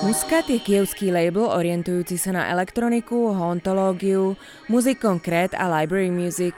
[0.00, 4.34] Muscat je kievský label orientujúci sa na elektroniku, hauntológiu,
[4.66, 6.56] Music Concrete a Library Music.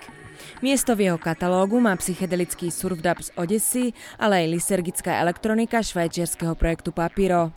[0.63, 6.95] Miesto v jeho katalógu má psychedelický surfdub z Odessy, ale aj lisergická elektronika švajčiarského projektu
[6.95, 7.51] Papiro.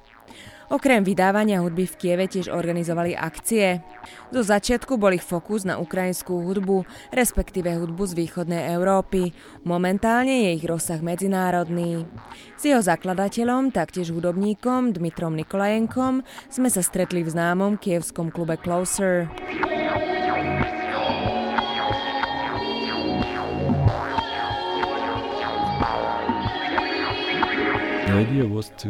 [0.66, 3.86] Okrem vydávania hudby v Kieve tiež organizovali akcie.
[4.34, 9.30] Do začiatku bol ich fokus na ukrajinskú hudbu, respektíve hudbu z východnej Európy.
[9.62, 12.10] Momentálne je ich rozsah medzinárodný.
[12.58, 19.30] S jeho zakladateľom, taktiež hudobníkom Dmitrom Nikolajenkom sme sa stretli v známom kievskom klube Closer.
[28.06, 28.90] The idea was to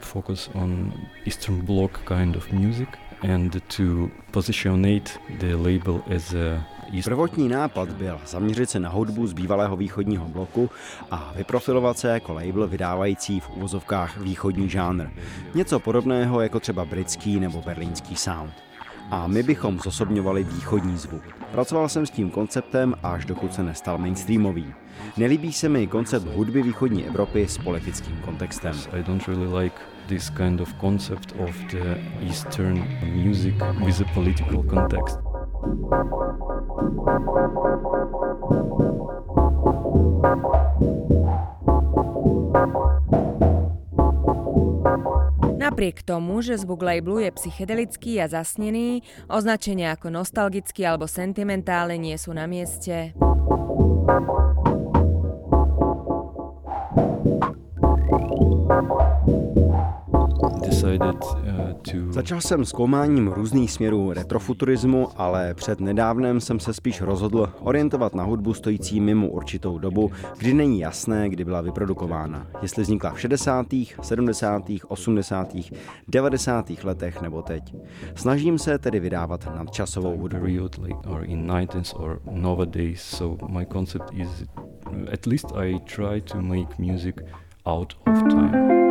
[0.00, 0.92] focus on
[1.26, 2.88] Eastern Bloc kind of music
[3.22, 6.64] and to positionate the label as a
[7.04, 10.70] Prvotní nápad byl zaměřit se na hudbu z bývalého východního bloku
[11.10, 15.10] a vyprofilovat se jako label vydávající v uvozovkách východní žánr.
[15.54, 18.52] Něco podobného jako třeba britský nebo berlínský sound
[19.10, 21.22] a my bychom zosobňovali východní zvuk.
[21.52, 24.74] Pracoval jsem s tím konceptem až dokud se nestal mainstreamový.
[25.16, 28.72] Nelíbí se mi koncept hudby východní Evropy s politickým kontextem.
[28.92, 29.76] I don't really like
[30.08, 33.54] this kind of concept of the Eastern music
[33.86, 35.18] with a political context.
[45.64, 49.00] Napriek tomu, že zvuk labelu je psychedelický a zasnený,
[49.32, 53.16] označenia ako nostalgický alebo sentimentálne nie sú na mieste.
[60.44, 68.14] Uh, Začal jsem zkoumáním různých směrů retrofuturismu, ale před nedávnem jsem se spíš rozhodl orientovat
[68.14, 72.46] na hudbu stojící mimo určitou dobu, kdy není jasné, kdy byla vyprodukována.
[72.62, 73.66] Jestli vznikla v 60.,
[74.02, 75.48] 70., 80.,
[76.08, 76.70] 90.
[76.84, 77.74] letech nebo teď.
[78.14, 80.46] Snažím se tedy vydávat nadčasovou hudbu.
[85.12, 87.16] At least I try to make music
[87.66, 88.83] out of time.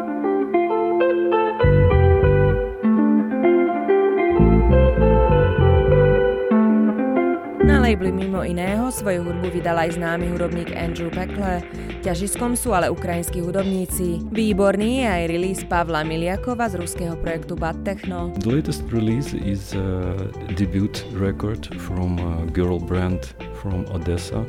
[7.64, 11.64] Na labeli mimo iného svoju hudbu vydal aj známy hudobník Andrew Pekle.
[12.04, 14.20] Ťažiskom sú ale ukrajinskí hudobníci.
[14.28, 18.36] Výborný je aj release Pavla Miliakova z ruského projektu Bad Techno.
[18.44, 20.20] The latest release is a
[20.60, 23.32] debut record from a girl brand
[23.64, 24.46] from Odessa.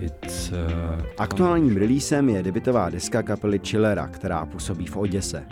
[0.00, 5.46] It's, uh, Aktuálním releasem je debitová deska kapely Chillera, která působí v Oděse.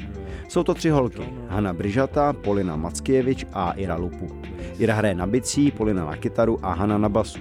[0.48, 4.28] Jsou to tři holky, Hanna Bryžata, Polina Mackievič a Ira Lupu.
[4.78, 7.40] Ira hraje na bicí, Polina na kytaru a Hanna na basu.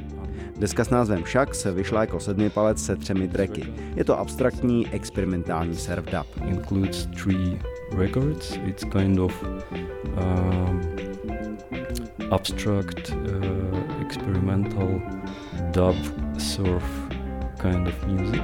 [0.57, 3.73] Deska s názvem Však se vyšla jako sedmipalec se třemi tracky.
[3.95, 6.47] Je to abstraktní, experimentální surf dub.
[6.47, 7.59] Includes three
[7.97, 8.59] records.
[8.65, 10.81] It's kind of um,
[12.31, 13.62] abstract, uh,
[14.13, 15.01] experimental
[15.71, 15.97] dub
[16.37, 16.85] surf
[17.57, 18.43] kind of music.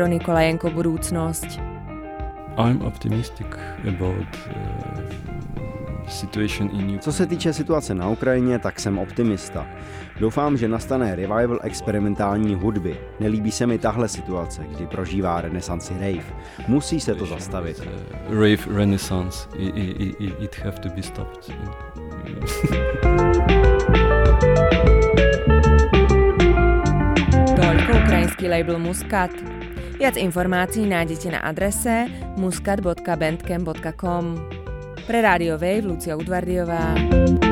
[0.00, 1.60] Petro Nikolajenko budúcnosť?
[2.56, 3.52] I'm optimistic
[3.84, 5.29] about uh,
[6.10, 9.66] situation in Co se týče situace na Ukrajině, tak jsem optimista.
[10.20, 12.96] Doufám, že nastane revival experimentální hudby.
[13.20, 16.24] Nelíbí se mi tahle situace, kdy prožívá renesanci rave.
[16.68, 17.78] Musí se to zastavit.
[17.78, 17.84] Uh,
[18.34, 21.50] rave renaissance, it have to be stopped.
[27.56, 29.30] Toľko ukrajinský label Muscat.
[30.00, 32.08] Viac informácií nájdete na adrese
[32.40, 34.59] muscat.bandcamp.com.
[35.06, 37.49] Pre Rádio Wave Lucia Udvardiová.